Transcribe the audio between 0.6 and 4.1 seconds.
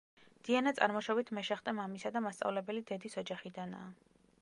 წარმოშობით მეშახტე მამისა და მასწავლებელი დედის ოჯახიდანაა.